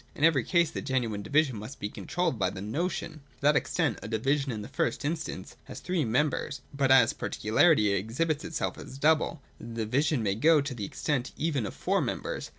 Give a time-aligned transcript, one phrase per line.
[0.15, 3.11] In every case the genuine division must be controlled by the notion.
[3.35, 7.89] To that extent a division, in the first instance, has three members: but as particularity
[7.89, 12.49] exhibits itself as double, the division may go to the extent even of four members.